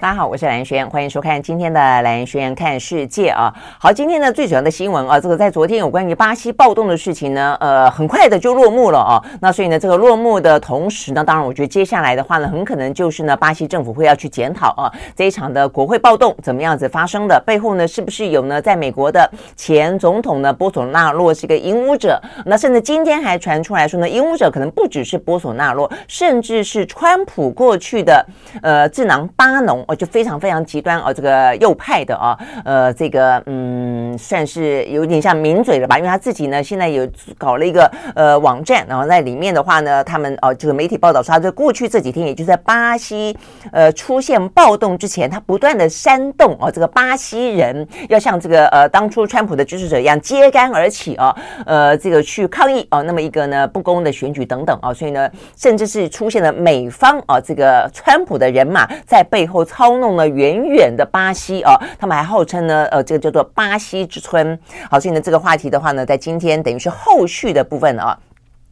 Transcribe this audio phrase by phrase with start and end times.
[0.00, 3.52] 大家好，我是兰轩，欢迎收看今天的兰轩看世界啊。
[3.78, 9.22] 好，今天呢最主要的新闻啊，这个在昨天有关于巴西暴动的事情呢，呃，很快的就落幕了啊。
[9.42, 22.18] 那所以呢，这个落幕的同时呢，当然我觉得接下来的话呢，很可能就是呢，巴西政府会要去检讨啊，这一场的国会暴动怎么样子发生的，背后呢是不是有呢，在美国的前总统呢波索纳洛是一个引武者？
[22.46, 28.24] 那甚至今天还传出来说呢，引武者可能不只是波索纳洛，甚至是川普过去的
[28.62, 29.84] 呃智囊巴农。
[29.90, 35.98] 哦，就非常非常极端哦，这个右派的啊，呃，这个嗯，算是有点像名嘴了吧？
[35.98, 37.04] 因为他自己呢，现在有
[37.36, 43.36] 搞了一个呃网站，然后在里面的话呢，他们哦，这个媒体报道说，他在过去这几天，也就在巴西
[43.72, 51.34] 呃出现暴动之前，他不断的煽动哦，这个巴西人要像这个呃当初川普的支持者一样揭竿而起哦，
[51.66, 59.79] 呃，这个去抗议哦，那么一个呢不公的选举等等啊，所以呢，甚至是出现了美方啊这个川普的人马在背后操。
[59.80, 64.58] 操弄了远远的巴西啊，他们还号称呢，呃，这个叫做巴西之春。
[64.90, 68.14] 好，所以呢，这个话题的话呢，在今天等于是后续的部分啊。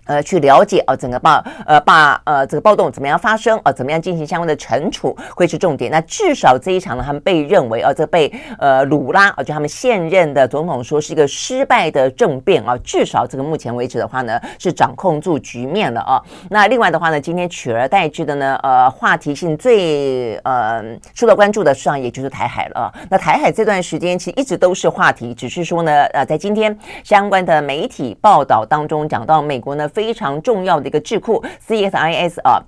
[0.09, 5.91] 呃，去了解啊，整个暴呃把呃这个暴动怎么样发生啊，怎么样进行相关的惩处会是重点。
[5.91, 12.75] 那至少这一场呢，他们被认为啊，这被呃鲁拉啊，就他们现任的总统说是一个失败的政变啊。
[12.83, 16.23] 至少这个目前为止的话呢，是掌控住局面了啊。
[16.49, 20.83] 那另外的话呢，今天取而代之的呢，呃，话题性最呃
[21.15, 22.91] 受到关注的，实际上也就是台海了。
[23.11, 29.87] 那台海这段时间其实一直都是话题，只是说呢，呃，在今天相关的媒体报道当中讲到美国呢。
[29.99, 32.63] 非常重要的一个智库 CSIS 啊。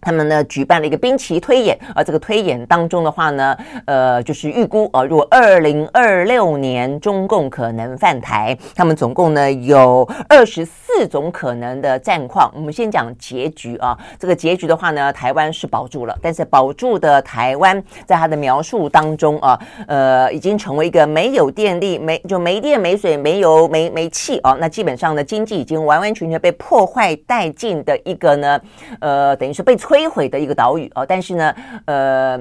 [0.00, 12.50] 他们呢举办了一个兵棋推演，而这个推演当中的话呢，呃，就是预估啊，如果二零二六年中共可能犯台，他们总共呢有二十四种可能的战况。
[12.54, 28.60] 我们先讲结局啊，这个结局的话呢，台湾是保住了，但是保住的台湾，在他的描述当中啊，呃，已经成为一个没有电力、没就没电、没水、没油、没没气啊，那基本上呢，经济已经完完全全被破坏殆尽的一个呢，
[29.00, 29.76] 呃，等于是被。
[29.90, 31.52] 摧毁的一个岛屿哦，但是呢，
[31.86, 32.40] 呃，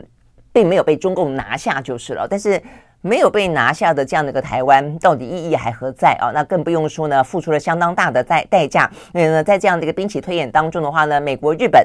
[0.53, 2.27] 并没有被中共拿下就是了。
[2.29, 2.61] 但是
[3.01, 6.29] 没有被拿下的这样的一个台湾，到底意义还何在啊？
[6.31, 8.87] 那更不用说呢，付出了相当大的代代价。
[9.15, 11.83] 因为呢，在这样的一个兵棋推演当中的话呢，美国、日本。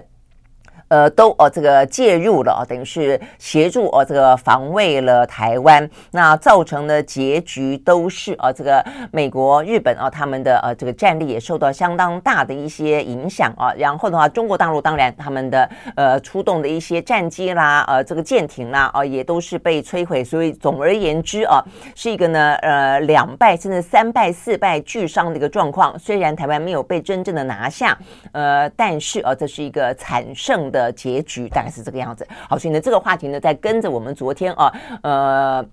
[0.95, 13.75] 呃，都哦，这个介入了，等于是协助哦，这个防卫了台湾，那造成的结局都是啊，这个美国、日本啊，他们的呃这个战力也受到相当大的一些影响啊。
[13.77, 20.23] 然后的话，中国大陆当然他们的呃出动的一些战机啦，呃这个舰艇啦啊，也都是被摧毁。
[20.23, 21.61] 所以总而言之啊，
[21.97, 25.99] 是一个呢呃两败甚至三败四败俱伤的一个状况。
[25.99, 27.99] 虽然台湾没有被真正的拿下，
[28.31, 32.27] 呃，但是啊，这是一个惨胜的结局大概是这个样子。
[32.49, 34.73] 好，所以呢，这个话题呢，在跟着我们昨天啊，
[35.03, 35.67] 呃。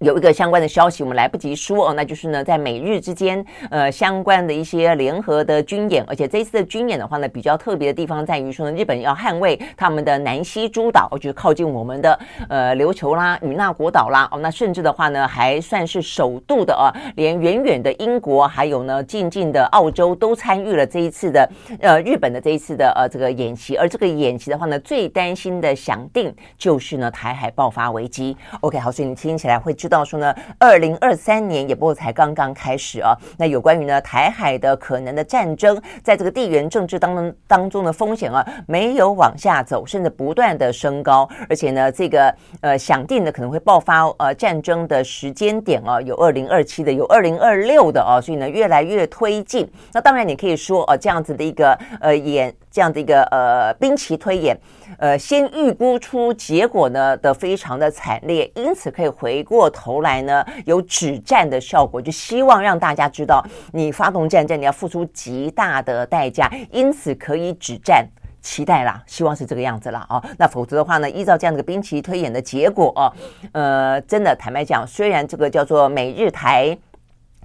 [0.00, 12.18] 有一个相关的消息，我们来不及说哦，那就是呢，在美日之间，呃，相关的一些联合的军演，而且这一次的军演的话呢，比较特别的地方在于说呢，日本要捍卫他们的南西诸岛，就是靠近我们的
[12.50, 21.48] 呃琉球啦、与那国岛啦，哦，那甚至的话呢，还算是首度的啊，连远远的英国还有呢，近近的澳洲都参与了这一次的
[21.80, 28.36] 呃日本的这一次的呃这个演习，而这个演习的话呢，最担心的想定就是呢台海爆发危机。
[28.60, 29.74] OK，好，所以你听起来会。
[29.86, 33.16] 知道说呢，二零二三年也不过才刚刚开始啊。
[33.38, 41.28] 那有关于呢台海的可能的战争，在这个地缘政治当中当中的风险啊，没有往下走，甚至不断的升高。
[41.48, 49.70] 而且呢，这个呃想定的可能会爆发呃战争的时间点啊，有二零二七的，有二零二六的啊，所以呢越来越推进。
[49.92, 52.52] 那当然你可以说啊，这样子的一个呃演。
[52.76, 54.54] 这样的一个呃兵棋推演，
[54.98, 63.42] 呃，先预估出结果呢的非常的惨烈，因此可以回过头来呢有止战的效果，就希望让大家知道
[63.72, 68.06] 你发动战争你要付出极大的代价，因此可以止战，
[68.42, 73.10] 期待啦，希望是这个样子啦啊，那否则的话呢，依照这样的兵棋推演的结果啊，
[73.52, 76.76] 呃，真的坦白讲，虽然这个叫做美日台。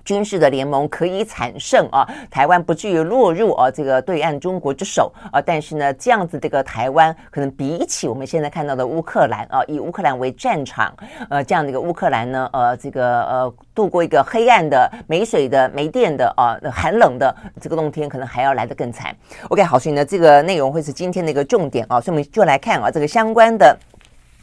[0.03, 5.42] 军事的联盟可以产生啊，台湾不至于落入啊这个对岸中国之手啊。
[5.42, 10.94] 但是呢，这样子这个台湾可能比起我们现在看到的乌克兰啊，以乌克兰为战场，
[11.30, 19.15] 呃，这样的一个乌克兰呢，呃，这个呃，度过一个黑暗的、没水的、没电的啊、寒冷的这个冬天，可能还要来得更惨。
[19.50, 23.77] OK，好，所以呢，这个内容会是今天的一个重点啊，所以我们就来看啊，这个相关的。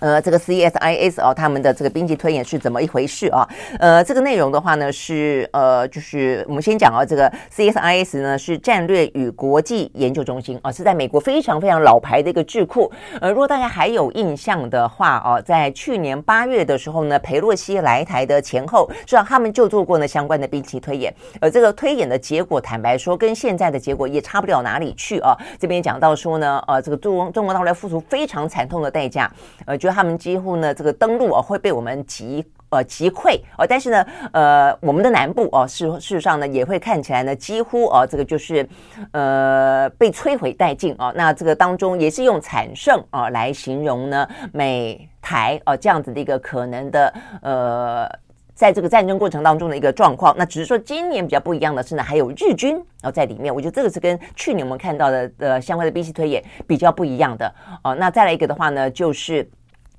[0.01, 3.49] 呃，这个 CSIS 哦，他们的这个兵棋推演是怎么一回事啊？
[3.79, 12.91] 呃，这个内容的话呢，是呃，就是我们先讲啊，这个 CSIS 呢是战略与国际研究中心啊，是在美国非常非常老牌的一个智库。
[13.21, 21.13] 呃，如果大家还有印象的话哦，在去年八月的时候呢，裴洛西来台的前后，实际上他们就做过呢相关的兵棋推演。
[21.41, 25.37] 而这个推演的结果，坦白说，跟现在的结果也差不了哪里去啊。
[25.59, 29.31] 这边讲到说呢，呃，这个中中国大陆付出非常惨痛的代价，
[29.67, 38.69] 呃，就他们几乎呢，这个登陆啊会被我们击呃击溃哦，但是呢，呃，我们的南部哦，事事实上呢也会看起来呢几乎哦，这个就是
[39.13, 41.13] 呃被摧毁殆尽哦。
[41.17, 48.07] 那这个当中也是用惨胜啊来形容呢美台啊这样子的一个可能的呃，
[48.55, 50.35] 在这个战争过程当中的一个状况。
[50.37, 53.55] 那只是说今年比较不一样的是呢，还有日军哦在里面。
[53.55, 57.51] 我觉得这个是跟去年我们看到的呃相关的兵棋推演比较不一样的
[57.83, 57.95] 哦。
[57.95, 59.49] 那再来一个的话呢，就是。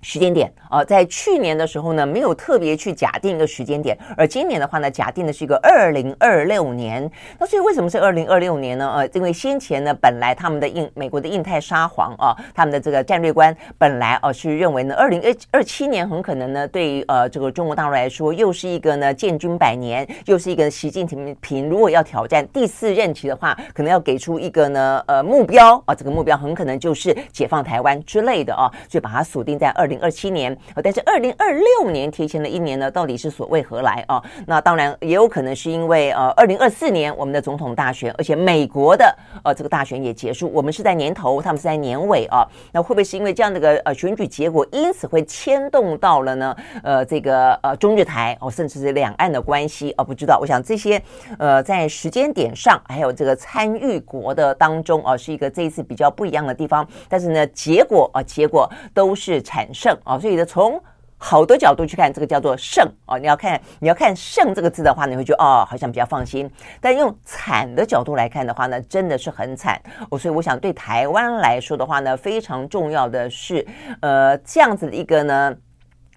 [0.01, 7.09] 时间点啊，在去年的时候呢，没有特别去假定一个时间点，而今年的话呢，假定的是一个二零二六年。
[7.37, 8.89] 那所以为什么是二零二六年呢？
[8.95, 29.88] 呃，因为先前呢，本来他们的印美国的印太沙皇啊，他们的这个战略观本来啊是认为呢，二零二二七年很可能呢，对于呃这个中国大陆来说，又是一个呢建军百年，又是一个习近平平如果要挑战第四任期的话，可能要给出一个呢呃目标啊，这个目标很可能就是解放台湾之类的啊，所以把它锁定在二。
[29.89, 34.23] 二零二七年，但是二零二六年提前了一年呢，到底是所为何来啊？
[34.45, 42.47] 那当然也有可能是因为呃，二零二四年我们的总统大选，而且美国的呃这个大选也结束，我们是在年头，他们是在年尾啊。
[42.71, 46.55] 那会不会是因为这样的个呃选举结果，因此会牵动到了呢？
[46.83, 50.03] 呃，这个呃中日台哦，甚至是两岸的关系啊？
[50.03, 50.37] 不知道。
[50.39, 51.01] 我想这些
[51.39, 56.87] 呃在时间点上，还有这个参与国的当中啊，是一个这一次比较不一样的地方。
[57.07, 59.78] 但是呢，结果啊，结果都是产生。
[59.79, 60.81] 胜啊，所以呢，从
[61.17, 63.17] 好的角度去看，这个叫做胜啊。
[63.17, 66.49] 你要看，你要看“胜”这个字的话，你会觉得哦，好像比较放心。
[66.81, 69.81] 但用惨的角度来看的话呢，真的是很惨。
[70.09, 73.65] 我所以我想，对台湾来说的话呢，非常重要的是，
[74.01, 75.55] 呃，这样子的一个呢，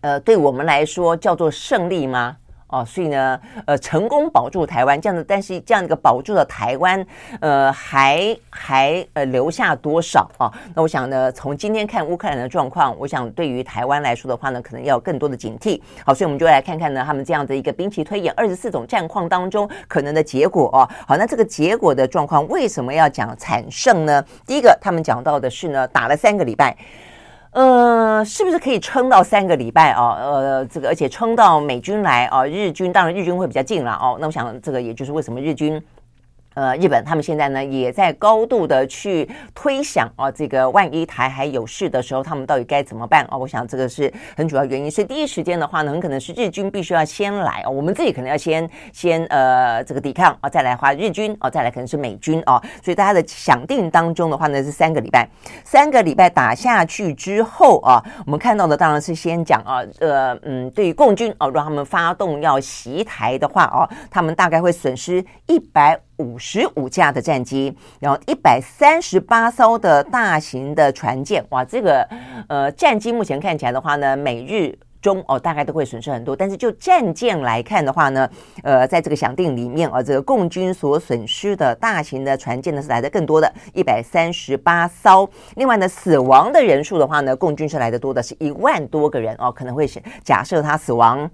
[0.01, 2.37] 呃，对我们来说叫做胜利吗？
[2.73, 7.07] 哦，所以呢，呃，成功保住台湾这样的，但是这样一个保住了台湾，
[7.41, 10.51] 呃，还还呃留下多少啊？
[10.75, 15.79] 那我想呢，从今天看乌克兰的状况，我想对于台湾来说的话呢，可能要更多的警惕。
[16.07, 20.89] 好，所以我们就来看看呢，他们这样的一个兵棋推演二十四种战况当中可能的结果啊。
[21.07, 24.25] 好，那这个结果的状况为什么要讲惨胜呢？
[24.47, 26.75] 第一个，他们讲到的是呢，打了三个礼拜。
[27.53, 30.17] 呃，是不是可以撑到三个礼拜啊？
[30.19, 34.17] 呃，这个而且撑到美军来啊，日军当然日军会比较近了哦。
[34.21, 35.83] 那我想这个也就是为什么日军。
[36.55, 43.37] 呃，日本他们现在呢也在高度的去推想啊，这个万一台海有事的时候，他们到底该怎么办啊？
[43.37, 44.91] 我想这个是很主要原因。
[44.91, 52.61] 所以第一时间的话呢，很可能是日军必须要先来啊，我们自己可能要先先呃这个抵抗啊，再来话日军啊，再来可能是美军啊。
[52.83, 55.29] 所以大家的想定当中的话呢是三个礼拜，
[55.65, 65.99] 三个礼拜打下去之后啊，我们看到的当然是先讲啊，呃嗯，对于共军啊，让他们发动要袭台的话啊，他们大概会损失一百。
[66.19, 72.07] 五十五架的战机，然后一百三十八艘的大型的船舰，哇，这个
[72.49, 78.29] 呃战机目前看起来的话呢，美日中哦大概都会损失很多，但是就战舰来看的话呢，
[78.63, 85.29] 呃，在这个想定里面啊，这个共军所损失的大型的船舰呢是来的更多的，一百三十八艘。
[85.57, 91.29] 另外呢，死亡的人数的话呢，共军是来的多的，是一万多个人哦，可能会是假设他死亡。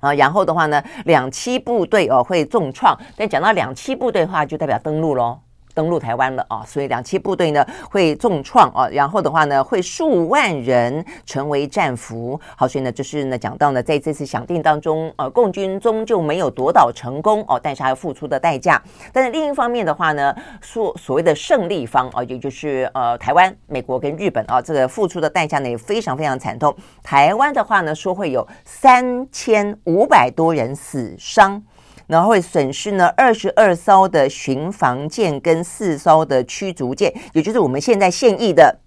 [0.00, 5.38] 啊，然后的话呢，两栖部队哦会重创，但讲到两栖部队的话，就代表登陆喽。
[5.76, 12.40] 登陆台湾了啊，所以两栖部队呢会重创啊，然后的话呢会数万人成为战俘。
[12.56, 18.82] 好，所以呢就是呢讲到呢在这次响定当中，呃，共军终究没有夺岛成功哦，但是还要付出的代价。
[19.12, 26.74] 但是另一方面的话呢，所所谓的胜利方啊，也就是呃台湾、美国跟日本啊，这个付出的代价呢也非常非常惨痛。
[27.02, 31.62] 台湾的话呢说会有三千五百多人死伤。
[32.06, 38.78] 然后会损失呢二十二艘的巡防舰跟四艘的驱逐舰，也就是我们现在现役的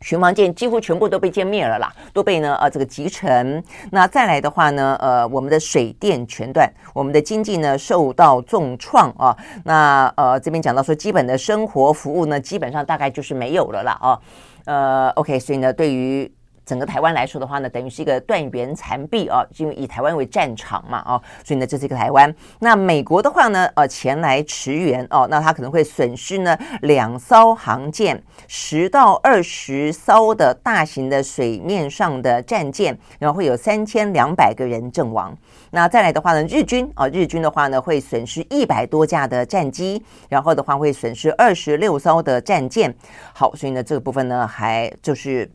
[0.00, 3.62] 巡防舰几乎全部都被歼灭了啦，都被呢呃这个击沉。
[3.90, 9.34] 那再来的话呢，呃，我们的水电全断，我们的经济呢受到重创啊。
[9.64, 14.20] 那呃这边讲到说，基本的生活服务呢，基本上大概就是没有了啦啊。
[14.66, 16.30] 呃，OK，所以呢，对于
[16.64, 22.34] 整个台湾来说的话呢，等于是一个断垣残壁啊，因为以台湾为战场嘛啊，所以呢，这是一个台湾。
[22.58, 35.36] 那美国的话呢，呃，前来驰援哦，那它可能会损失呢两艘航舰，十到二十艘的大型的水面上的战舰，然后会有三千两百个人阵亡。
[35.70, 42.94] 那再来的话呢，日军啊，日军的话呢会损失一百多架的战机，然后的话会损失二十六艘的战舰。
[43.34, 45.50] 好，所以呢，这个部分呢还就是。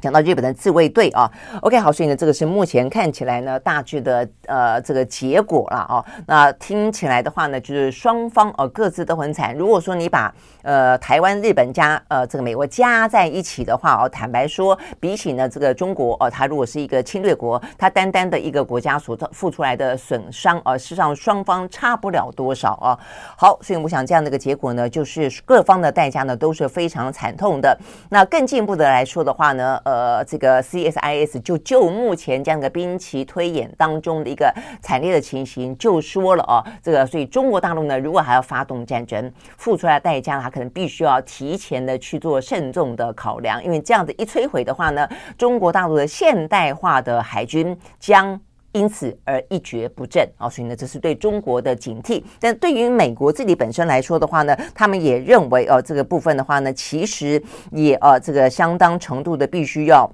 [0.00, 1.30] 讲到日本的自卫队啊
[1.62, 6.04] ，OK，好，所以呢，这个是目前看起来呢大致的呃这个结果了啊。
[6.26, 9.54] 那听起来的话呢，就是双方呃各自都很惨。
[9.54, 22.98] 如果说你把呃台湾、日本加呃这个美国加在一起的话哦，坦白说，比起呢这个中国哦，它如果是一个侵略国，它单单的一个国家所付出来的损伤呃，事实上双方差不了多少啊。
[23.36, 27.78] 好，所以我想这样的一个结果呢，就是各方的代价呢都是非常惨痛的。
[28.08, 34.52] 那更进一步的来说的话呢，呃，这个 CSIS 就就目前这样的兵棋推演当中的一个
[34.82, 48.38] 惨烈的情形，就说了哦，这个所以中国大陆呢，如果还要发动战争，付出来的代价，它可能必须要提前的去做慎重的考量，因为这样子一摧毁的话呢，中国大陆的现代化的海军将
[48.72, 52.22] 因此而一蹶不振啊，所以呢，这是对中国的警惕。
[52.38, 57.42] 但对于美国自己本身来说的话呢，他们也认为哦，这个部分的话呢，其实
[57.72, 60.08] 也呃，这个相当程度的必须要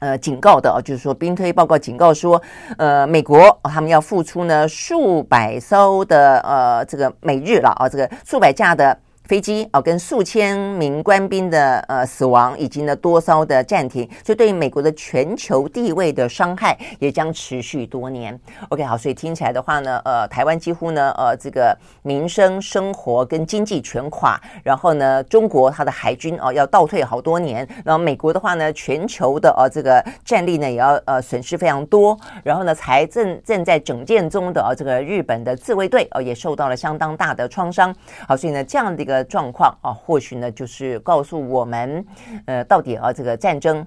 [0.00, 2.42] 呃警告的啊，就是说，兵推报告警告说，
[2.76, 8.98] 呃，美国他们要付出呢数百艘的呃这个美日了啊，这个数百架的。
[9.28, 18.38] 飞机啊，跟数千名官兵的呃死亡，以及呢多艘的暂停，就对美国的全球地位的伤害也将持续多年。
[18.68, 37.92] OK，好，所以听起来的话呢，呃，台湾几乎呢，呃，这个民生生活跟经济全垮，然后呢，中国它的海军哦要倒退好多年，然后美国的话呢，全球的呃这个战力呢也要呃损失非常多，然后呢，才正正在整建中的呃这个日本的自卫队哦也受到了相当大的创伤。
[38.28, 39.15] 好，所以呢，这样的一个。
[39.24, 42.04] 状况啊，或许呢，就是告诉我们，
[42.46, 43.86] 呃，到底啊，这个战争。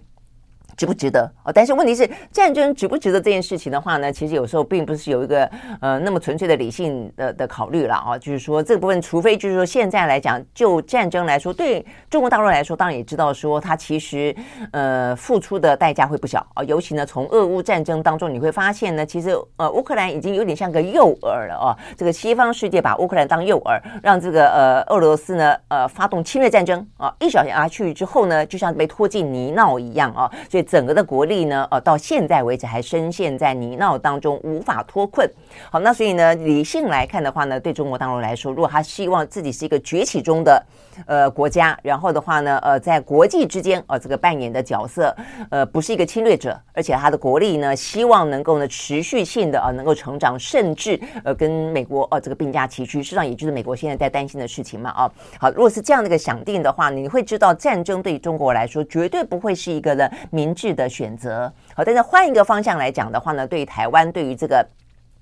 [0.78, 1.52] 值不值得哦？
[1.54, 5.50] 但是问题是，战争值不值得这件事情的话呢，其实有时候并不是有一个
[5.82, 8.18] 呃那么纯粹的理性的的考虑了啊。
[8.18, 14.34] 就是说这个部分，除非就是说现在来讲，就战争来说，对中国大陆来说，当然也知道说它其实
[14.72, 16.64] 呃付出的代价会不小啊。
[16.64, 21.76] 尤其呢，从俄乌战争当中，你会发现呢，其实呃乌克兰已经有点像个诱饵了啊。
[21.98, 30.59] 这个西方世界把乌克兰当诱饵，让这个呃俄罗斯呢呃发动侵略战争啊，一脚下去之后呢，就像被拖进泥淖一样啊，所以。
[30.64, 35.30] 整个的国力呢，呃，到现在为止还深陷在泥淖当中，无法脱困。
[35.72, 40.64] 好，那所以呢，理性来看的话呢，对中国大陆来说，如果他希望自己是一个崛起中的
[41.06, 45.16] 呃国家，然后的话呢，呃，在国际之间，呃，这个扮演的角色，
[45.50, 61.52] 呃，不是一个侵略者，而且他的国力呢，希望能够呢持续性的啊、呃，能够成长，甚至呃，跟美国呃这个并驾齐驱，事实上也就是美国现在在担心的事情嘛，啊，好，如果是这样的一个想定的话，你会知道战争对于中国来说绝对不会是一个呢明智的选择。
[61.76, 64.66] 好，但是换一个方向来讲的话呢，对于台湾，对于这个。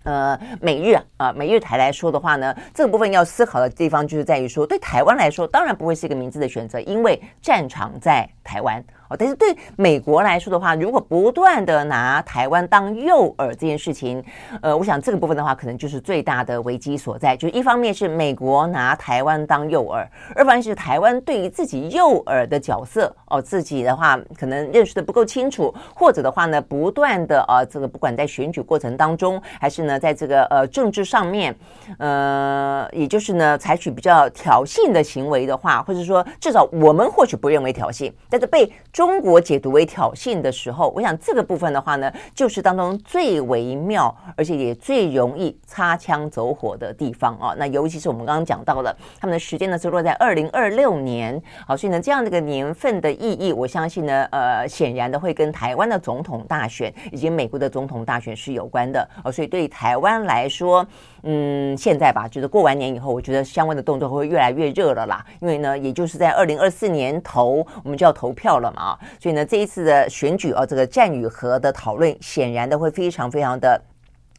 [0.08, 8.82] 呃，美日啊，美日台来说的话呢，这个部分要思考的地方就是在于说，对台湾来说，当然不会是一个明智的选择，因为战场在台湾。
[9.10, 14.22] 哦，但是对美国来说的话，如果不断的拿台湾当诱饵这件事情，
[14.62, 17.36] 呃，我想这个部分的话，可能就是最大的危机所在。
[17.38, 31.56] 就一方面是美国拿台湾当诱饵，二方面是台湾对于自己诱饵的角色，哦，自己的话可能认识的不够清楚，或者的话呢，不断的啊，这个不管在选举过程当中，还是呢，在这个呃政治上面，
[31.98, 38.72] 呃，也就是呢，采取比较挑衅的行为的话，或者说至少我们或许不认为挑衅，但是被。
[38.92, 47.54] 中国解读为挑衅的时候，我想这个部分的话呢，就是当中最微妙，而且也最容易擦枪走火的地方啊。
[47.60, 59.32] 那尤其是我们刚刚讲到了，他们的时间呢是落在二零二六年，好，所以呢这样的一个年份的意义，我相信呢，呃，显然的会跟台湾的总统大选以及美国的总统大选是有关的哦。
[59.32, 60.84] 所以对台湾来说，
[61.30, 65.26] 嗯，现在吧，就是过完年以后，我觉得相关的动作会越来越热了啦。
[65.42, 68.82] 因为呢，也就是在二零二四年头，我们就要投票了嘛。
[68.82, 73.82] 啊，所以呢，这一次的选举啊，这个战与和的讨论，显然的会非常非常的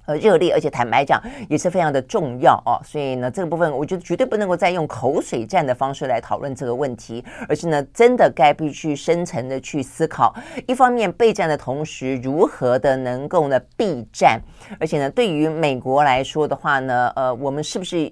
[0.09, 2.81] 呃，热烈，而且坦白讲也是非常的重要哦。
[2.83, 10.35] 所以呢，这个部分我觉得绝对不能够再用口水战的方式来讨论这个问题，而是呢，真的该必须深层的去思考。
[10.67, 14.41] 一方面备战的同时，如何的能够呢避战？
[14.81, 18.11] 而且呢，对于美国来说的话呢，呃，我们是不是？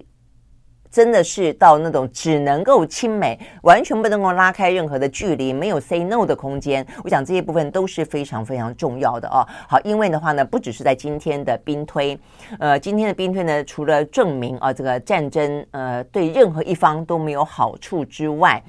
[0.89, 6.85] 真的是到那种只能够亲美，完全不能够拉开任何的距离，没有 say no 的空间。
[7.03, 9.45] 我想这些部分都是非常非常重要的哦。
[9.67, 12.17] 好，因为的话呢，不只是在今天的兵推，
[12.59, 18.63] 呃，今天的兵推呢，除了证明啊这个战争呃对任何一方都没有好处之外，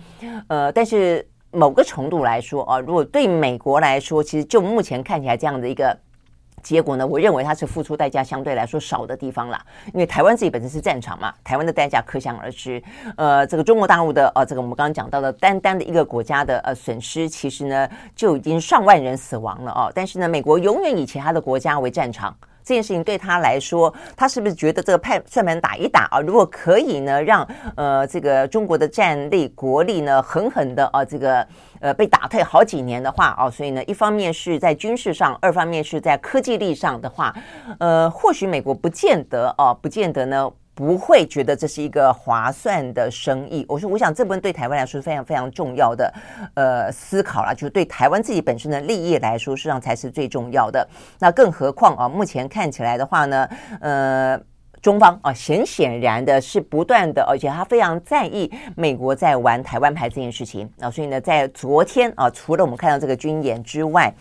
[0.48, 5.96] 呃，但是某个程度来说啊，如果对美国来说，其实就目前看起来这样的一个。
[6.62, 7.06] 结果呢？
[7.06, 9.60] 我认为它是付出代价相对来说少的地方啦，
[9.92, 12.82] 因为台湾自己本身是战场嘛，台湾的代价可想而知。
[13.16, 19.92] 呃，这个中国大陆的呃，这个我们刚刚讲到的，单单的一个国家的呃损失，其实呢就已经上万人死亡了哦。
[19.94, 22.34] 但是呢，美国永远以其他的国家为战场。
[22.68, 26.20] 这件事情对他来说，他是不是觉得这个派算盘打一打啊？
[26.20, 31.46] 如果可以呢，让呃这个中国的战力国力呢狠狠的啊这个
[31.80, 37.34] 呃被打退好几年的话啊，所以呢，一方面是在军事上，二方面是在科技力上的话，
[37.78, 40.50] 呃，或许美国不见得啊，不见得呢。
[40.78, 43.66] 不会觉得这是一个划算的生意。
[43.68, 46.14] 我说，我想这部分对台湾来说是非常非常重要的，
[46.54, 50.88] 呃，思考了，就是对台湾自己本身的利益来说，实际上才是最重要的。
[51.18, 53.49] 那更何况啊，目前看起来的话呢，
[53.80, 54.40] 呃，
[54.80, 60.88] 中方啊，显显然的是不断的，而且他非常在意美国在玩台湾牌这件事情啊。
[60.88, 64.14] 所以呢，在昨天啊，除了我们看到这个军演之外，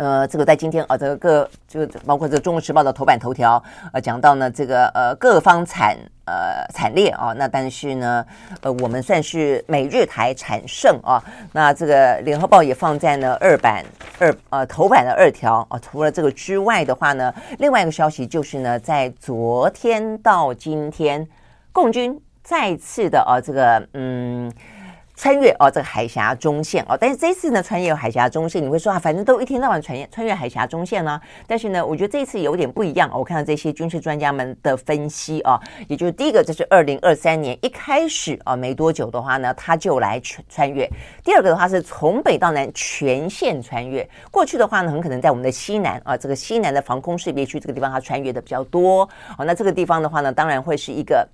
[0.00, 8.24] 呃，这个在今天啊，这个各就包括这《中国时报》的头版头条，呃，讲到呢，这个呃各方惨呃惨烈啊，那但是呢，
[8.62, 11.22] 呃，我们算是美日台惨胜啊。
[11.52, 13.84] 那这个《联合报》也放在呢二版
[14.18, 15.78] 二呃头版的二条啊。
[15.78, 21.28] 除了这个之外的话呢，另外一个消息就是呢，在昨天到今天，
[21.72, 24.50] 共军再次的啊这个嗯。
[25.20, 33.10] 穿越哦，这个海峡中线哦，但是这次呢，穿越海峡中线，你会说啊，反正都一天到晚穿越穿越海峡中线呢、但是呢，我觉得这次有点不一样。
[33.12, 40.88] 我看到这些军事专家们的分析啊，也就是第一个，这是二零二三年一开始啊，没多久的话呢，他就来穿穿越。
[41.22, 44.08] 第二个的话是从北到南全线穿越。
[44.30, 49.02] 过去的话呢，很可能在我们的西南啊，这个西南的防空识别区这个地方，它穿越的比较多。
[49.36, 51.28] 哦，那这个地方的话呢，当然会是一个。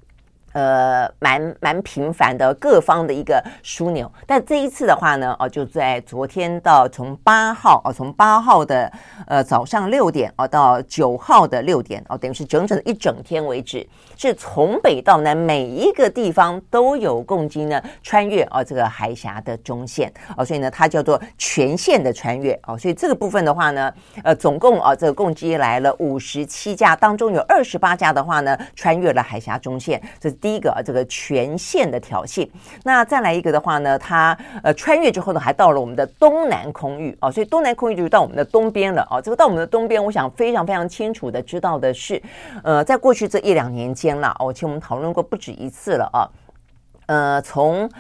[0.57, 8.91] 呃，蛮蛮频繁的各方的一个枢纽，但这一次的话呢，哦，就在昨天到从八号哦，从八号的
[9.27, 20.11] 呃早上六点哦到九号的六点哦，等于是整整一整天为止，是从北到南每一个地方都有共机呢穿越哦这个海峡的中线。
[20.39, 22.59] 哦，所以呢它叫做全线的穿越。
[22.67, 23.93] 哦，所以这个部分的话呢，
[24.25, 30.35] 呃，总共啊这个共机来了五十七架，当中有二十八架的话呢穿越了海峡中线，这。
[30.47, 32.49] 第一个啊，这个全线的挑衅，
[32.85, 39.21] 那再来一个的话呢，它呃穿越之后呢，还到了我们的东南空域啊，所以东南空域就是到我们的东边了啊。
[39.21, 42.23] 这个到我们的东边，我想非常非常清楚的知道的是，
[42.63, 46.31] 呃，在过去这一两年间了哦，其实我们讨论过不止一次了啊。
[47.07, 47.91] 呃，从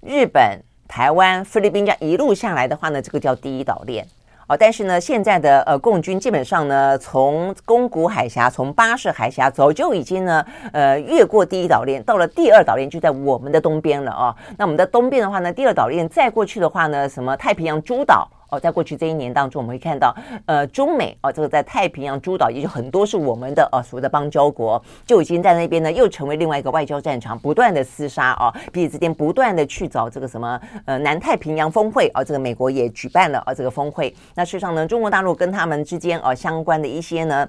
[0.00, 4.06] 日本、台湾、菲律宾这样一路下来的话呢，这个叫第一岛链。
[4.48, 14.36] 哦，但是呢，现在的呃共军基本上呢，从宫古海峡、从巴士海峡早就已经呢，呃越过第一岛链，到了第二岛链就在我们的东边了啊。
[14.56, 18.28] 那我们的东边的话呢，第二岛链再过去的话呢，什么太平洋诸岛。
[18.48, 20.14] 哦，在过去这一年当中，我们会看到，
[20.46, 34.14] 呃，中美哦，这个在太平洋诸岛，也就很多是我们的呃所谓的邦交国，就已经在那边呢，又成为另外一个外交战场，不断的厮杀啊，彼此之间不断的去找这个什么呃南太平洋峰会啊，这个美国也举办了啊这个峰会。
[34.34, 37.48] 那事实上呢，中国大陆跟他们之间啊相关的一些呢。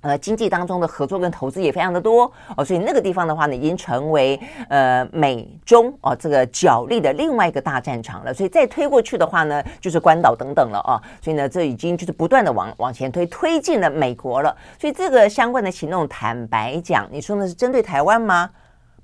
[0.00, 8.32] 呃，经济当中的合作跟投资也非常的多哦，所以那个地方的话呢，已经成为呃美中哦这个角力的另外一个大战场了。
[8.32, 11.02] 所以再推过去的话呢，就是关岛等等了啊。
[11.20, 14.56] 所以呢，这已经就是不断的往往前推，推进了美国了。
[14.80, 18.48] 所以这个相关的行动，坦白讲，你说的是针对台湾吗？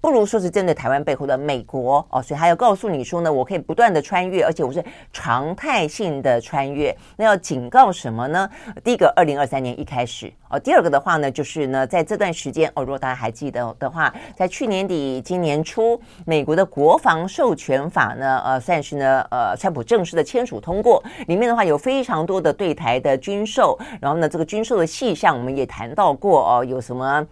[0.05, 6.95] 不如说是针对台湾背后的美国哦，所以他要告诉你说呢，我可以不断的穿越，而且我是常态性的穿越。
[7.17, 8.47] 那要警告什么呢？
[8.85, 27.27] 第一个，二零二三年一开始哦；第二个的话呢，就是呢，在这段时间哦，如果大家还记得的话，在去年底、今年初，美国的国防授权法呢，呃，算是呢，呃，川普正式的签署通过，里面的话有非常多的对台的军售，然后呢，这个军售的细项我们也谈到过哦，有什么？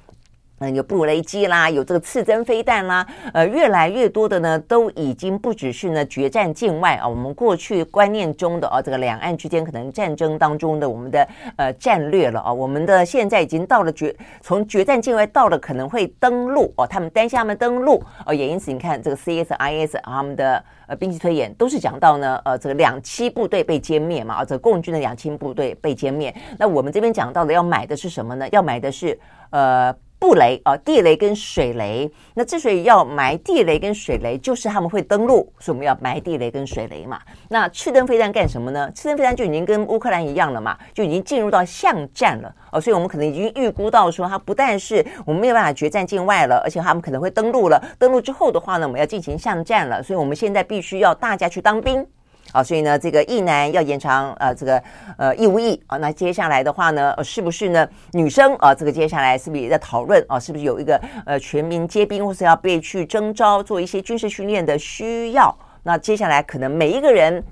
[0.62, 28.48] 嗯，有布雷机啦，有这个刺针飞弹啦，呃，越来越多的呢，都已经不只是呢决战境外啊，我们过去观念中的啊，这个两岸之间可能战争当中的我们的呃战略了啊，我们的现在已经到了决从决战境外到了可能会登陆哦，他们担心他们登陆哦，也因此你看这个 CSIS 他们的呃兵器推演都是讲到呢，呃，这个两栖部队被歼灭嘛，啊，这个共军的两栖部队被歼灭，那我们这边讲到的要买的是什么呢？
[28.52, 29.18] 要买的是
[29.50, 29.92] 呃。
[30.22, 32.08] 布雷啊，地雷跟水雷。
[32.34, 37.20] 那之所以要埋地雷跟水雷，就是他们会登陆，所以我们要埋地雷跟水雷嘛。
[37.48, 38.88] 那赤灯飞弹干什么呢？
[38.94, 42.80] 赤灯飞弹就已经跟乌克兰一样了嘛，就已经进入到巷战了哦。
[42.80, 47.82] 所以我们可能已经预估到说，它不但是我们没有办法决战境外了，而且他们可能会登陆了。
[47.98, 50.00] 登陆之后的话呢，我们要进行巷战了。
[50.00, 52.06] 所以我们现在必须要大家去当兵。
[52.50, 54.82] 啊，所以呢，这个一男要延长呃，这个
[55.16, 57.88] 呃义务役啊，那接下来的话呢，是不是呢？
[58.12, 60.40] 女生啊，这个接下来是不是也在讨论啊？
[60.40, 65.56] 是不是有一个呃全民皆兵，或是要被去征召做一些军事训练的需要？
[65.84, 67.44] 那接下来可能每一个人。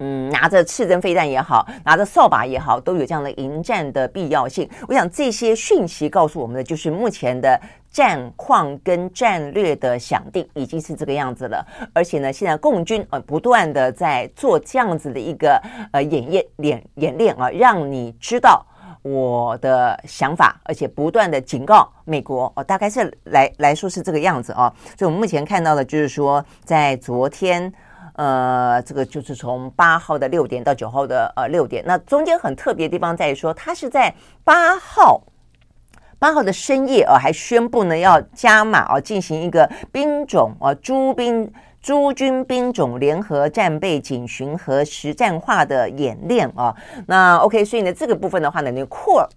[0.00, 4.68] 嗯，拿着刺针飞弹也好，拿着扫把也好，都有这样的迎战的必要性。
[4.88, 7.58] 我想这些讯息告诉我们的，就是目前的
[7.94, 11.64] 战况跟战略的想定已经是这个样子了。
[11.92, 18.66] 而且呢，现在共军呃不断的在做这样子的一个呃演练演演练啊，让你知道
[19.02, 24.74] 我的想法，而且不断的警告美国哦，大概是来来说是这个样子啊。
[24.98, 27.72] 所以我们目前看到的就是说，在昨天。
[28.16, 35.20] 呃，这个就是从八号的六点到九号的呃六点，那中间很特别的地方在于说，它是在八号
[36.24, 46.74] 八号的深夜啊，还宣布呢要加码啊，进行一个兵种啊诸兵诸军兵种联合战备警巡和实战化的演练啊。
[47.08, 49.28] 那 OK，所以呢这个部分的话呢，你扩。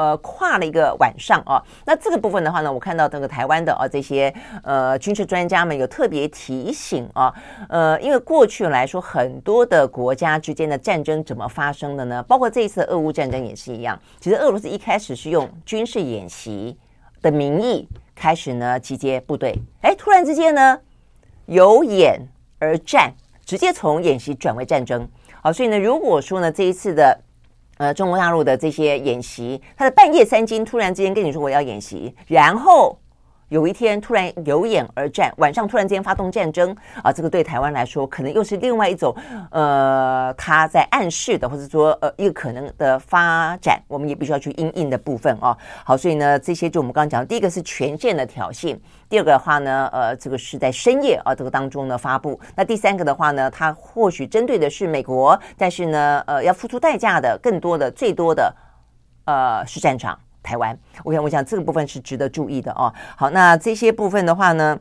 [0.00, 7.30] 呃，跨了一个晚上啊，那这个部分的话呢，我看到这个台湾的啊这些呃军事专家们有特别提醒啊，
[7.68, 12.22] 呃，因为过去来说，很多的国家之间的战争怎么发生的呢？
[12.22, 14.00] 包括这一次俄乌战争也是一样。
[14.18, 16.74] 其实俄罗斯一开始是用军事演习
[17.20, 20.80] 的名义开始呢集结部队，哎，突然之间呢
[21.44, 22.18] 由演
[22.58, 23.12] 而战，
[23.44, 25.06] 直接从演习转为战争。
[25.42, 27.20] 好，所以呢，如果说呢这一次的。
[27.80, 32.99] 呃，中国大陆的这些演习，他的半夜三更突然之间跟你说我要演习，然后。
[33.50, 39.14] 有一天突然有眼而战，晚上突然间发动战争啊，这个对台湾来说可能又是另外一种
[39.50, 45.56] 呃，他在暗示的，或者说呃一个可能的发展，我们也必须要去因应的部分啊。
[45.84, 58.54] 好，所以呢，这些就我们刚刚讲，第一个是权限的挑衅，第二个的话呢，呃，这个是在深夜啊这个当中呢发布，那第三个的话呢，它或许针对的是美国，但是呢，呃，要付出代价的更多的最多的
[59.24, 60.16] 呃是战场。
[60.42, 62.92] 台湾，我想，我想这个部分是值得注意的哦。
[63.16, 64.78] 好，那这些部分的话呢，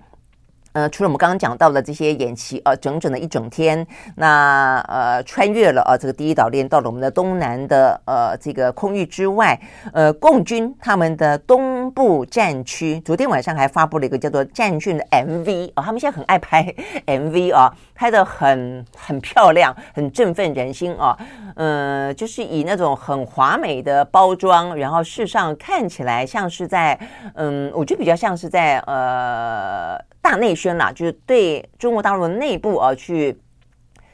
[0.73, 9.59] 呃，除了我们刚刚讲到的这些演习，呃，整整的一整天，那呃，穿越了、呃，这个第一岛链到了我们的东南的呃这个空域之外，
[9.93, 16.63] 呃，共军他们的东部战区，昨天晚上还发布了一个叫做战训的 MV 啊、哦，他们现在很爱拍
[17.05, 21.09] MV 啊、哦，拍的很很漂亮，很振奋人心啊。
[21.09, 21.17] 哦
[21.55, 26.97] 呃，就是以那种很华美的包装，然后事实上看起来像是在，
[27.33, 33.39] 嗯，我觉得比较像是在呃大内宣啦，就是对中国大陆内部啊去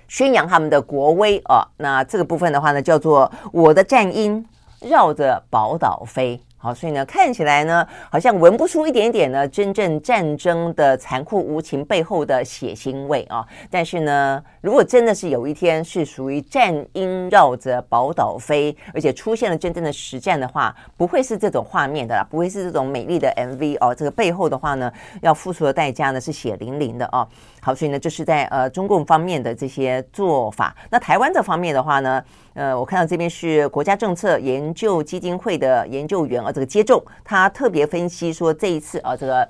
[0.07, 1.65] 宣扬他们的国威啊。
[1.77, 4.45] 那这个部分的话呢，叫做我的战鹰
[4.81, 6.39] 绕着宝岛飞。
[6.65, 13.45] 好，所以呢，看起来呢，好像闻不出一点点呢，真正战争的残酷无情背后的血腥味啊。
[13.69, 23.93] 但是呢，如果真的是有一天是属于战鹰绕着宝岛飞，而且出现了真正的实战的话，不会是这种画面的啦，不会是这种美丽的 MV 哦。
[23.93, 27.27] 这个背后的话呢，要付出的代价呢是血淋淋的哦。
[27.65, 30.75] 好，所以呢，这是在呃中共方面的这些做法。
[30.91, 32.23] 那台湾这方面的话呢，
[32.53, 36.51] 呃，我看到这边是国家政策研究基金会的研究员啊。
[36.51, 39.49] 这个接种，他特别分析说，这一次啊，这个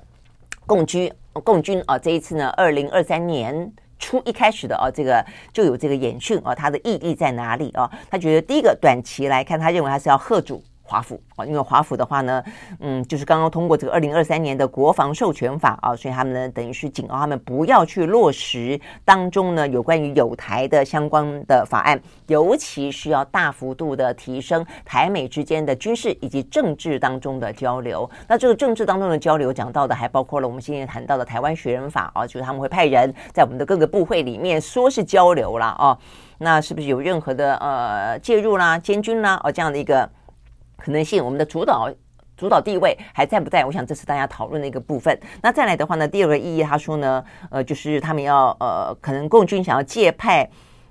[0.64, 1.12] 共军
[1.44, 7.86] 共军啊，这一次呢，二零二三年初一开始的啊，这个就有这个演训啊，它的意义在哪里啊？
[8.10, 10.64] 他觉得第一个短期来看，他认为他是要吓阻。
[10.86, 12.42] 华府啊，因为华府的话呢，
[12.80, 28.08] 嗯，就是刚刚通过这个二零二三年的国防授权法啊，所以他们呢等于是警告他们不要去落实当中呢有关于有台的相关的法案，尤其需要大幅度的提升台美之间的军事以及政治当中的交流。
[28.28, 35.98] 那这个政治当中的交流讲到的还包括了我们今天谈到的台湾学人法啊，就是他们会派人在我们的各个部会里面说是交流了啊，
[36.38, 40.08] 那是不是有任何的呃介入啦、监军啦哦这样的一个？
[40.76, 41.90] 可能性，我们的主导
[42.36, 43.64] 主导地位还在不在？
[43.64, 45.18] 我想这是大家讨论的一个部分。
[45.42, 50.48] 那再来的话呢，第二个意义，他说呢，呃，就是他们要呃，可能共军想要借派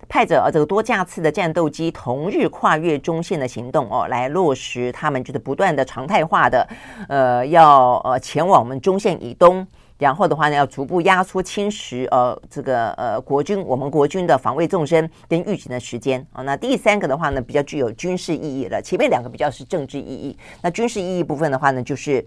[0.07, 6.67] 派着呃这个多架次的战斗机，同日跨越中线的行动哦，来落实他们就是不断的常态化的
[7.07, 9.65] 呃，要呃前往我们中线以东。
[9.97, 18.81] 然后的话呢，要逐步压缩侵蚀呃这个呃国军我们国军的防卫纵深跟预警的时间啊、那第三个的话呢，比较具有军事意义了。
[18.81, 22.25] 前面两个比较是政治意义，那军事意义部分的话呢，就是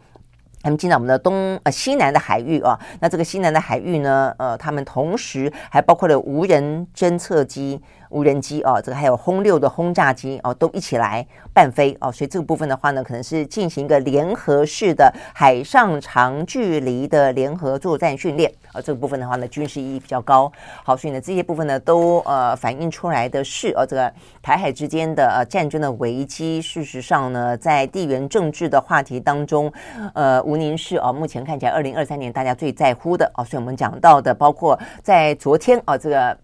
[0.62, 7.80] 他们进到我们的东呃西南的海域啊、那这个西南的海域呢，呃，他们同时还包括了无人侦测机。
[8.10, 18.50] 无人机哦，这个还有轰六的轰炸机哦，都一起来伴飞哦，所以这个部分的话呢，可能是进行一个联合式的海上长距离的联合作战训练
[18.82, 20.50] 这个部分的话呢，军事意义比较高。
[20.84, 24.12] 好，所以呢，这些部分呢，都呃反映出来的是呃，这个
[24.42, 29.72] 台海之间的呃战争的危机，事实上呢，在地缘政治的话题当中，
[30.14, 36.38] 呃，吴宁是啊，目前看起来二零二三年大家最在乎的啊，所以我们讲到的，包括在昨天啊，这个。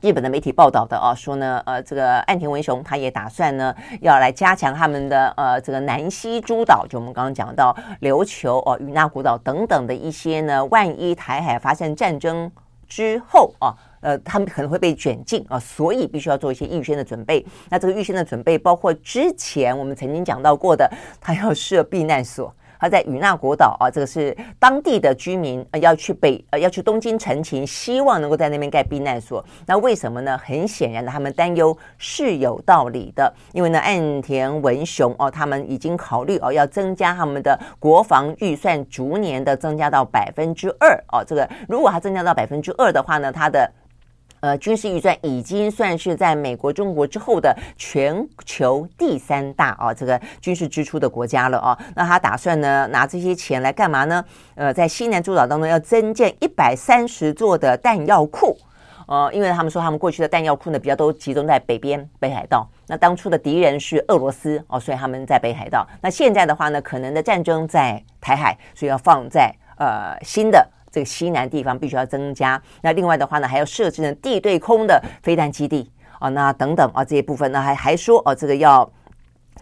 [0.00, 12.48] 日本的媒体报道的啊，说呢，呃，这个岸田文雄他也打算呢，要来加强他们的呃这个南西诸岛，就我们刚刚讲到琉球哦、与那古岛等等的一些呢，万一台海发生战争
[12.86, 17.44] 之后啊，呃，他们可能会被卷进啊，所以必须要做一些预先的准备。
[17.68, 20.88] 那这个预先的准备包括之前我们曾经讲到过的，
[21.20, 22.54] 他要设避难所。
[22.78, 29.44] 他在与那国岛啊，这个是当地的居民要去北呃要去东京陈情，希望能够在那边盖避难所。
[29.66, 30.38] 那为什么呢？
[30.38, 33.32] 很显然的，他们担忧是有道理的。
[33.52, 41.24] 因为呢，岸田文雄哦，他们已经考虑哦，要增加他们的国防预算，逐年的增加到百分之二哦。
[41.26, 43.70] 这个如果他增加到百分之二的话呢，他的。
[44.40, 51.78] 呃，军事预算已经算是在美国、中国之后的全球第三大啊，这个军事支出的国家了啊。
[51.96, 54.24] 那他打算呢，拿这些钱来干嘛呢？
[54.54, 58.56] 呃，在西南诸岛当中要增建一百三十座的弹药库。
[59.06, 62.68] 呃，因为他们说他们过去的弹药库呢比较都集中在北边北海道。
[62.86, 65.86] 那当初的敌人是俄罗斯哦，所以他们在北海道。
[66.02, 70.68] 那现在的话呢，可能的战争在台海，所以要放在呃新的。
[70.90, 78.90] 这个西南地方必须要增加，那另外的话呢，还要设置呢地对空的飞弹基地啊，那等等啊这些部分呢，还还说哦，这个要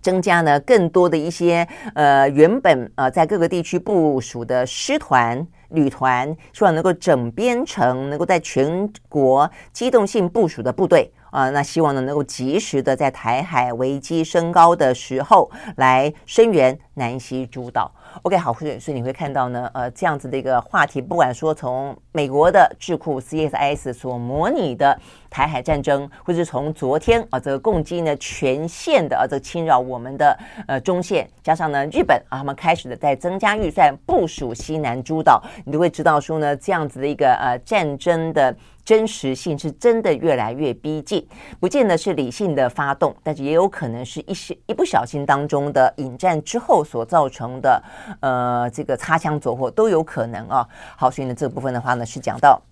[0.00, 17.90] 增加呢更多的一些呃原本呃在各个地区部署的师团旅团，希望能够整编成能够在全国机动性部署的部队啊，那希望呢能够及时的在台海危机升高的时候来声援南西诸岛。
[18.22, 38.56] OK，好，所以所以你会看到呢，呃，这样子的一个话题，不管说从美国的智库 CSIS 所模拟的台海战争，或是从昨天啊这个共机呢全线的啊这个侵扰我们的呃中线，加上呢日本啊他们开始的在增加预算部署西南诸岛，你都会知道说呢这样子的一个呃战争的。
[38.86, 41.26] 真实性是真的越来越逼近，
[41.58, 47.82] 不见得是理性的发动，但是也有可能是一些一不小心当中的引战之后所造成的，
[48.20, 50.66] 呃，这个擦枪走火都有可能啊。
[50.96, 52.62] 好，所以呢，这部分的话呢，是讲到。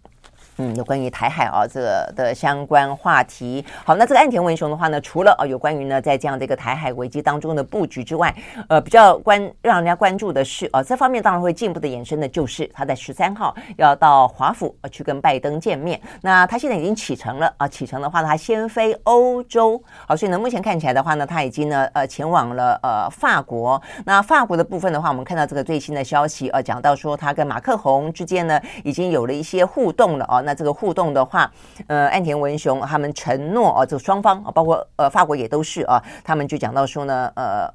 [0.58, 1.80] 嗯，有关于台海啊这
[2.14, 3.64] 的相关话题。
[3.84, 8.34] 好，那这个岸田文雄的话呢，除了啊有关于呢在这样的一个台海危机当中的布局之外，
[8.68, 16.00] 呃，比较关让人家关注的是啊，这方面当然会进一步的延伸的，就是他在十三号要到华府去跟拜登见面。
[16.22, 19.82] 那他现在已经启程了啊，启程的话呢，他先飞欧洲。
[20.06, 23.80] 好，所以呢，目前看起来的话呢，他已经呢呃前往了呃法国。
[24.06, 30.43] 那法国的部分的话，我们看到这个最新的消息呃，讲到说他跟马克宏之间呢已经有了一些互动了啊。
[30.44, 31.50] 那这个互动的话，
[31.86, 37.72] 呃，岸田文雄他们承诺啊，就双方啊，包括呃法国也都是啊，他们就讲到说呢，呃，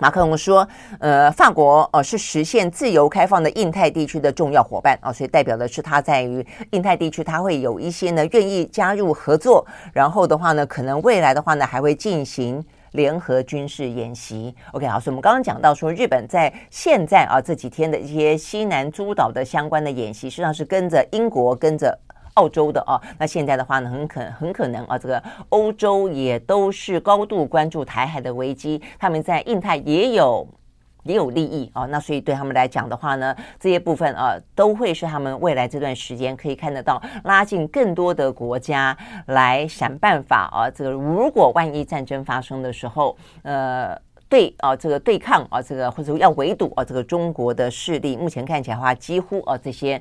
[0.00, 0.66] 马克龙说，
[0.98, 12.64] 呃，法国呃是实现自由开放的印太地区的重要伙伴啊，所以代表的是他在于印太地区，他会有一些呢愿意加入合作，然后的话呢，可能未来的话呢，还会进行。
[12.94, 21.96] 联合军事演习，OK，好，所以我们刚刚讲到说，日本在现在啊这几天的一些西南诸岛的相关的演习，实际上是跟着英国、跟着
[22.34, 23.00] 澳洲的啊。
[23.18, 30.46] 那现在的话呢，很可很可能啊，这个欧洲也都是高度关注台海的危机，他们在印太也有。
[31.04, 40.68] 也有利益啊，那所以对他们来讲的话呢，这些部分啊都会是他们未来这段时间可以看得到，拉近更多的国家来想办法啊。
[40.68, 43.96] 这个如果万一战争发生的时候，呃，
[44.28, 50.00] 对啊，这个对抗啊，这个或者要围堵啊，这个中国的势力，目前看起来的话，几乎啊这些。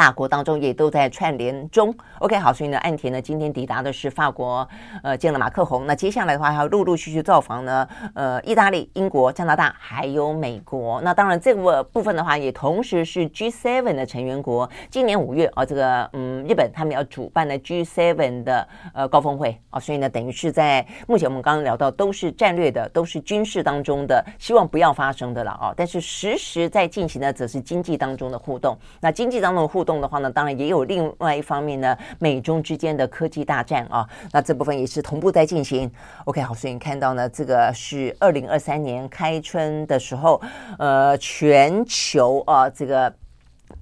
[0.00, 1.94] 大国当中也都在串联中。
[2.20, 4.66] OK，好，所以呢，岸田呢今天抵达的是法国，
[5.02, 5.86] 呃，见了马克宏。
[5.86, 11.02] 那接下来的话，还要陆陆续续造访呢，呃，意大利、英国、加拿大，还有美国。
[11.02, 14.66] 那当然，这个部分的话，也同时是 G7 的成员国。
[14.88, 25.74] 今年五月啊，这个嗯，日本他们要主办的 G7 的呃高峰会啊，所以呢，等于是在目前我们刚刚聊到，都是战略的，都是军事当中的，希望不要发生的了啊。
[25.76, 28.74] 但是实时在进行的，则是经济当中的互动。
[28.98, 29.89] 那经济当中的互动。
[29.90, 35.90] 动的话呢，当然也有另外一方面呢，美中之间的科技大战啊，那这部分也是同步在进行。
[36.26, 40.40] OK，好，所以你看到呢，这个是二零二三年开春的时候，
[40.78, 43.12] 呃，全球啊，这个。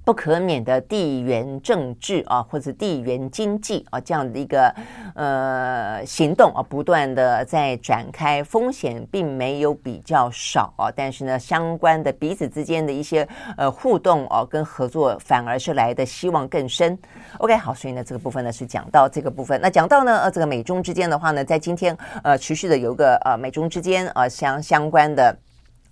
[0.09, 4.73] 不可免的地缘政治啊，或者地缘经济啊，这样的一个
[5.13, 16.97] 呃行动啊，不断的在展开，风险并没有比较少啊，但是呢，相关的彼此之间的一些呃互动啊，跟合作反而是来的希望更深。
[17.37, 19.61] OK，好，所以呢，这个部分呢是讲到这个部分。
[19.61, 25.37] 那讲到呢，呃，这个美中之间的话呢，在今天呃持续的有个呃美中之间呃相相关的。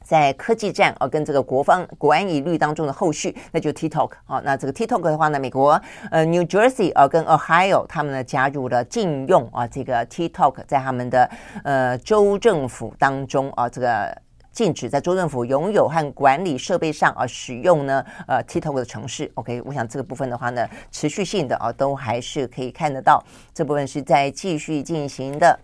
[0.07, 11.29] 在科技战啊，跟这个国防国安疑虑当中的后续，那就 TikTok 啊，那这个 TikTok 的话呢，美国呃 New Jersey 啊跟 Ohio 他们呢加入了禁用啊这个 TikTok 在他们的
[11.65, 14.17] 呃州政府当中啊，这个
[14.53, 19.29] 禁止在州政府拥有和管理设备上啊使用呢呃 TikTok 的城市。
[19.33, 23.21] OK，我想这个部分的话呢，持续性的啊都还是可以看得到，
[23.53, 25.59] 这部分是在继续进行的。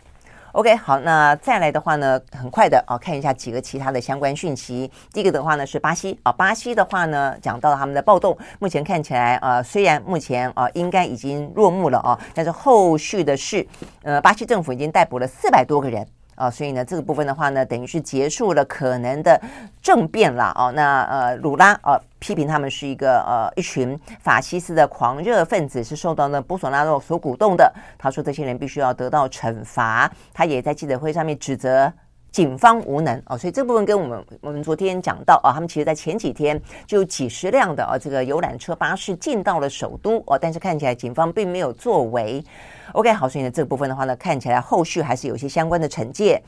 [0.54, 4.90] OK，好，那再来的话呢，很快的啊，看一下几个其他的相关讯息。
[5.12, 13.68] 第一个的话呢是巴西啊，巴西的话呢讲到了他们的暴动，目前看起来啊，虽然目前啊应该已经落幕了啊，但是后续的是，
[14.04, 16.08] 呃，巴西政府已经逮捕了四百多个人。
[16.36, 19.40] 啊，所以呢，这个部分的话呢，等于是结束了可能的
[19.82, 20.72] 政变了哦。
[20.76, 27.72] 那呃，鲁拉啊，批评他们是一个呃一群法西斯的狂热分子，是受到呢波索纳洛所鼓动的。
[27.98, 30.12] 他说这些人必须要得到惩罚。
[30.34, 31.92] 他也在记者会上面指责
[32.34, 33.38] 警方无能哦。
[33.38, 42.44] 所以这部分跟我们我们昨天讲到啊，他们其实在前几天就有几十辆的啊这个游览车巴士进到了首都哦，但是看起来警方并没有作为。
[42.92, 46.44] OK，好，所以呢，这部分的话呢，看起来后续还是有些相关的惩戒。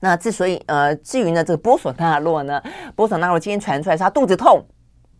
[0.00, 2.62] 那之所以呃，至于呢，这个波索纳洛呢，
[2.94, 4.62] 波索纳洛今天传出来是他肚子痛，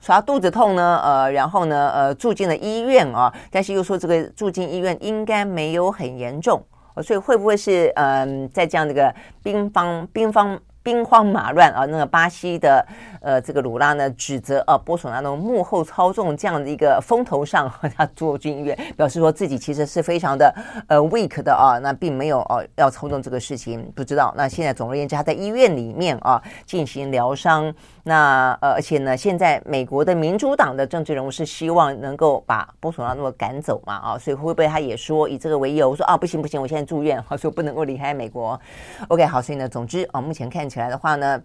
[0.00, 6.62] 说他肚子痛呢，呃，然后呢，呃，住进了医院啊，但是又说这个住进医院应该没有很严重，
[7.02, 10.60] 所以会不会是嗯、在这样的一个兵方兵方？
[10.86, 11.84] 兵荒马乱啊！
[11.86, 12.86] 那个巴西的
[13.20, 20.54] 呃，这个鲁拉呢，指责啊波索纳罗幕后操纵这样的一个风头上， 他住进医院，表示说自己其实是非常的
[20.86, 24.32] 呃 weak 的啊，那并没有哦、要操纵这个事情，不知道。
[24.36, 27.74] 那现在总而言之，他在医院里面啊进行疗伤。
[28.04, 38.60] 那呃，而且呢，现在美国的民主党的政治人物是希望能够把波索纳诺赶走嘛啊，所以会不会他也说以这个为由说啊不行不行，我现在住院，好说不能够离开美国。
[39.08, 40.75] OK，好，所以呢，总之啊，目前看起来。
[40.76, 41.42] 起来的话呢，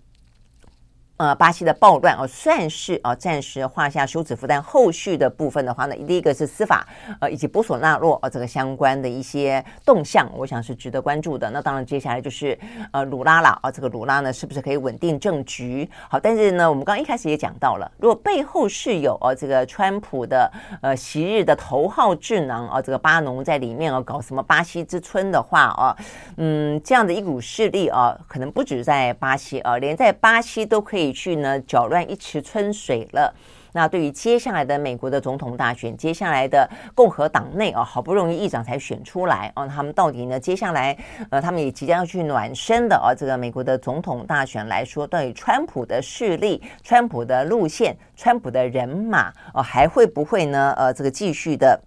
[1.22, 4.48] 呃，巴西的暴乱哦，算是啊暂时画下休止符。
[4.48, 6.84] 但后续的部分的话呢，第一个是司法，
[7.20, 11.48] 呃，以及波索纳洛呃这个相关的一些动向，我想是值得关注的。
[11.52, 12.58] 那当然，接下来就是
[12.92, 15.88] 呃鲁拉了啊，这个鲁拉呢，是不是可以稳定政局？
[16.10, 25.96] 好，但是呢，我们刚刚一开始也讲到了，如果背后是有呃这个川普的呃昔日的头号智囊啊，这个巴农在里面啊搞什么巴西之春的话啊，
[26.38, 31.11] 嗯，这样的一股势力啊，可能不止在巴西啊，连在巴西都可以。
[31.12, 33.34] 去呢搅乱一池春水了。
[33.74, 40.38] 那对于接下来的美国的总统大选，接下来的共和党内啊，好不容易议长才选出来啊，他们到底呢？
[40.38, 40.98] 接下来
[41.30, 50.74] 呃，他们也即将要去暖身的啊，这个美国的总统大选来说，对于川普的势力、川普的路线、川普的人马啊，还会不会呢？
[50.76, 51.82] 呃，这个继续的。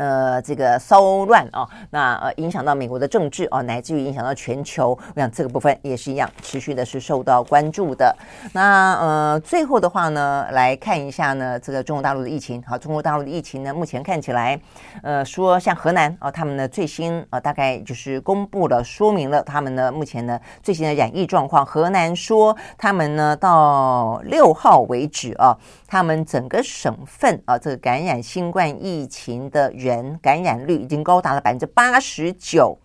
[0.00, 8.16] 呃，这个骚乱啊，那呃影响到美国的政治啊，乃至于影响到全球，我想这个部分也是一样，持续的是受到关注的。
[8.54, 12.62] 那呃，最后的话呢，来看一下呢，这个中国大陆的疫情。
[12.62, 14.58] 好，中国大陆的疫情呢，目前看起来，
[15.02, 21.66] 呃，说像河南啊，他们呢最新啊，大概就是公布了，说明了他们呢目前呢最新的染疫状况。
[21.66, 25.54] 河南说，他们呢到六号为止啊，
[25.86, 29.89] 他们整个省份啊，这个感染新冠疫情的人。
[29.90, 32.78] 人感染率已经高达了百分之八十九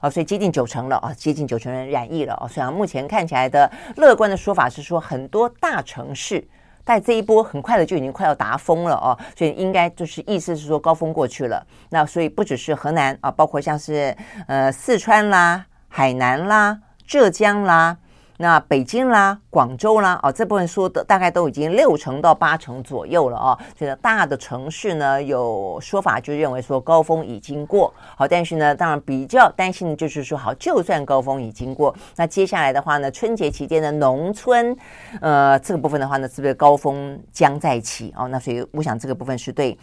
[0.00, 2.46] 啊，所以接近九成了啊，接近九成人染疫了啊。
[2.46, 6.46] 虽然目前看起来的乐观的说法是说，很多大城市
[6.84, 11.66] 在这一波很快的就已经快要达峰了哦，所以应该就是意思是说高峰过去了。
[11.90, 17.96] 那所以不只是河南啊，包括像是呃四川啦、海南啦、浙江啦。
[18.38, 23.58] 那北京啦、广州啦，啊，这部分说的大概都已经六成到八成左右了啊。
[23.78, 34.76] 这个大的城市呢，有说法就认为说高峰已经过，好，但是呢，当然比较担心的就是说，好，就算高峰已经过，那接下来的话呢，春节期间的农村，
[35.20, 38.26] 呃，这个部分的话呢，是不是高峰将在起哦？
[38.26, 39.78] 那所以我想这个部分是对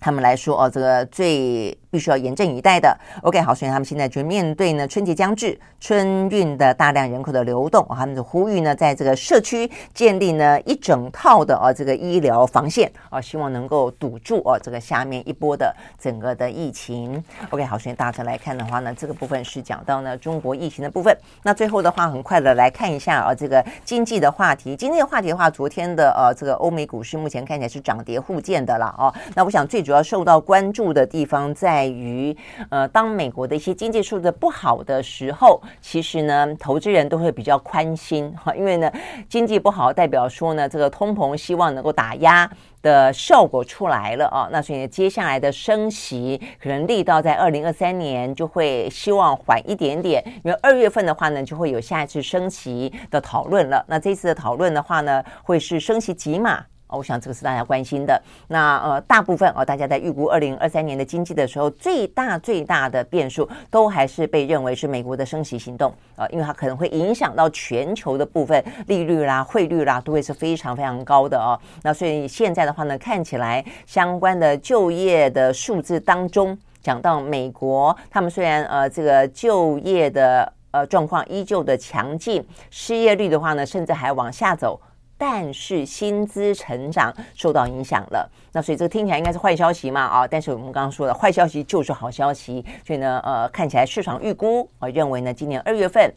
[0.00, 1.76] 他们来说哦，这个最。
[1.90, 2.96] 必须要严阵以待的。
[3.22, 17.20] OK，好，所以他们现在就面对呢春节将至，春运的大量人口的流动，他们就呼吁呢，在这个社区建立呢一整套的啊这个医疗防线啊，希望能够堵住哦这个下面一波的整个的疫情。
[17.50, 21.12] OK，好，所以大致来看的话呢，这个部分是讲到呢中国疫情的部分。
[21.42, 24.76] 那最后的话，很快的来看一下啊这个经济的话题。
[24.76, 29.12] 经济的话题的话，昨天的呃这个欧美股市目前看起来是涨跌互见的了啊。
[29.34, 31.70] 那我想最主主要受到关注的地方在。
[31.70, 32.36] 在于，
[32.68, 38.90] 呃，当美国的一些经济数字不好的时候，其实呢，投资人都会比较宽心哈，因为呢，
[39.28, 42.50] 经济不好代表说呢，这个通膨希望能够打压
[42.82, 53.84] 的效果出来了啊，那所以接下来的升息可能力道在二零二三年就会希望缓一点点，因为二月份的话呢，就会有下一次升息的讨论了。
[53.86, 56.66] 那这次的讨论的话呢，会是升息几码？
[56.96, 58.20] 我想这个是大家关心的。
[58.48, 71.58] 那呃，大部分哦，大家在预估二零二三年的经济的时候，最大最大的变数都还是被认为是美国的升息行动啊，因为它可能会影响到全球的部分利率啦、汇率啦，都会是非常非常高的哦。
[71.82, 84.80] 那所以现在的话呢，看起来相关的就业的数字当中，讲到美国，他们虽然呃这个就业的呃状况依旧的强劲，失业率的话呢，甚至还往下走。
[85.22, 90.26] 但是薪资成长受到影响了，那所以这个听起来应该是坏消息嘛啊？
[90.26, 96.10] 但是我们刚刚说的坏消息就是好消息，所以呢，呃，看起来市场预估啊，认为呢，今年二月份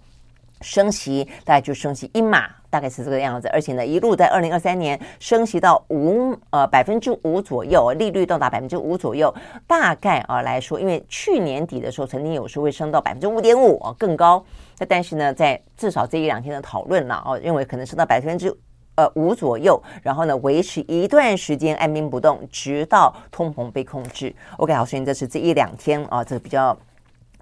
[0.62, 9.36] 升息大概就升息一码，大概是这个样子，而且呢，一路在二零二三年升息到五呃百分之五左右，利率到达百分之五左右，
[9.68, 14.42] 大概啊来说，因为去年底的时候曾经有时候会升到百分之五点五啊更高，
[14.80, 18.56] 那但是呢，在至少这一两天的讨论了哦，认为可能升到百分之。
[18.96, 24.34] 呃，五左右，然后呢，维持一段时间按兵不动，直到通膨被控制。
[24.58, 26.78] OK，好，所以这是这一两天啊，这个比较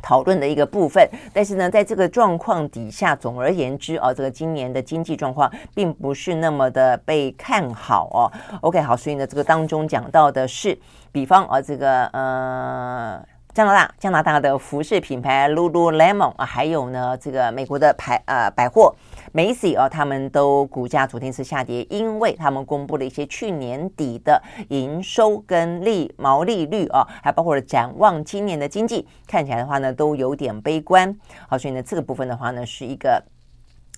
[0.01, 1.05] 讨论的一个部分。
[1.33, 8.31] 但是呢，在这个状况底下，总而言之啊，这个今年的经济状况并不是那么的被看好哦。
[8.61, 10.77] OK，好，所以呢，这个当中讲到的是，
[11.11, 13.21] 比方啊，这个呃。
[13.53, 18.95] 加拿大，加拿大的服饰品牌 Lululemon 啊，还有呢，这个美国的牌呃百货
[19.31, 31.15] 梅西啊，他们都股价昨天是下跌，因为他们公布了一些去年底的营收跟利毛利率啊，还包括了展望今年的经济，看起来的话呢，都有点悲观。
[31.47, 33.23] 好，所以呢，这个部分的话呢，是一个。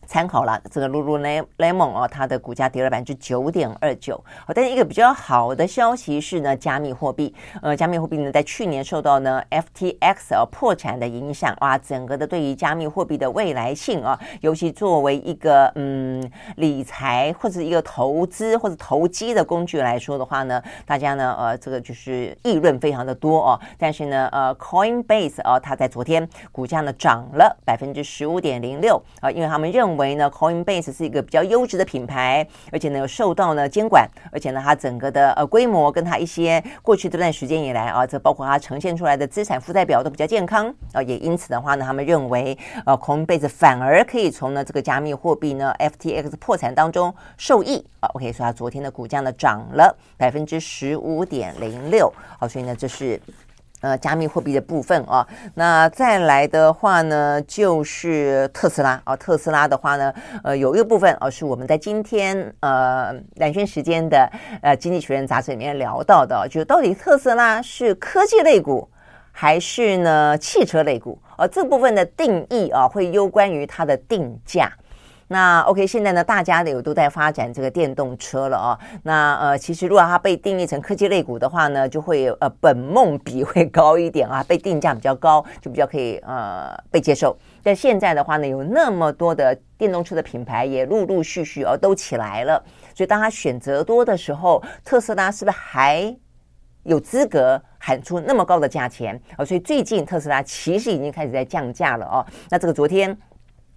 [0.06, 4.16] 参考了这个 Lululemon 哦，它的股价跌了百分之九点二九。
[4.46, 23.60] 好，但是一个比较好的消息是呢，加密货币，呃，加密货币呢，在去年受到呢 FTX 啊破产的影响，哇，整个的对于加密货币的未来性啊，尤其作为一个嗯理财或者一个投资或者投机的工具来说的话呢，大家呢呃这个就是议论非常的多哦。
[23.78, 29.93] 但是呢呃 Coinbase 啊，它在昨天股价呢涨了百分之十五点零六啊，因为他们认为。
[29.98, 48.10] 为呢，Coinbase 是一个比较优质的品牌，而且呢有受到呢监管，而且呢它整个的呃规模跟它一些过去这段时间以来啊，这包括它呈现出来的资产负债表都比较健康啊，也因此的话呢，他们认为呃 Coinbase 反而可以从呢这个加密货币呢 FTX 破产当中受益啊。
[48.14, 53.20] OK，所以它昨天的股价呢涨了百分之十五点零六，好，所以呢这是。
[53.84, 59.14] 呃，加密货币的部分啊，那再来的话呢，就是特斯拉啊。
[59.14, 64.32] 特斯拉的话呢，呃，有一个部分啊，是我们在今天呃蓝轩时间的
[64.62, 68.90] 呃《经济学人》杂志里面聊到的，就到底特斯拉是科技类股
[69.34, 71.20] 还是呢汽车类股？
[71.36, 74.72] 而、这部分的定义啊，会攸关于它的定价。
[75.28, 78.80] 那 OK，现在呢，大家呢有都在发展这个电动车了啊。
[79.04, 87.36] 那呃，其实如果它被定义成科技类股的话呢，就会呃本梦比会高一点啊，被定价比较高，就比较可以呃被接受。
[87.64, 92.64] 但现在的话呢，有那么多的电动车的品牌也陆陆续续哦都起来了，
[92.94, 96.16] 所以当它选择多的时候，特斯拉是不是还
[96.84, 99.46] 有资格喊出那么高的价钱啊？
[99.46, 102.26] 所以最近特斯拉其实已经开始在降价了哦。
[102.50, 103.18] 那这个昨天。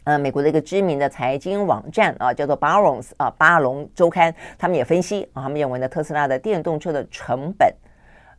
[0.07, 7.75] 呃，美国的一个知名的财经网站啊，叫做 Barons 啊，巴隆周刊，他们也分析啊，他们认为呢，特斯拉的电动车的成本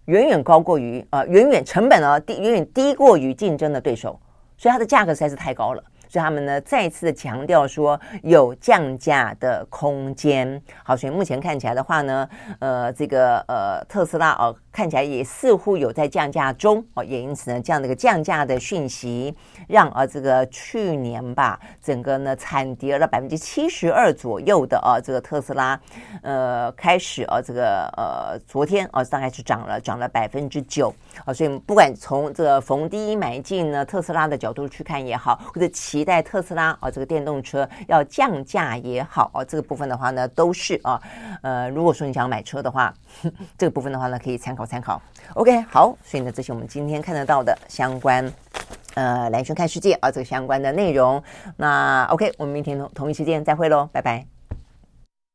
[0.06, 4.18] 远远高过于啊，远远成本啊低，远远低过于竞争的对手，
[4.58, 5.84] 所以它的价格实在是太高了。
[6.10, 10.62] 所以他们呢再次强调说有降价的空间。
[10.82, 19.36] 好，所以目前看起来的话呢，呃，这个呃特斯拉哦，看起来也似乎有在降价中哦，也因此呢，这样的一个降价的讯息，
[19.68, 25.82] 让啊这个去年吧，整个呢惨跌了百分之七十二左右的啊这个特斯拉，
[26.22, 30.94] 呃，开始啊这个呃昨天啊大概是涨了涨了百分之九
[31.26, 41.02] 啊，所以不管从这个逢低买进呢特斯拉的角度去看也好，或者期待特斯拉啊这个电动车要降价也好啊，这个部分的话呢都是啊
[41.42, 42.94] 呃如果说你想买车的话，
[43.58, 45.02] 这个部分的话呢可以参考参考。
[45.34, 48.32] OK 好，所以呢这是我们今天看得到的相关
[48.94, 51.24] 呃蓝轩看世界啊这个相关的内容。
[51.56, 54.37] 那 OK 我们明天同同一时间再会喽，拜拜。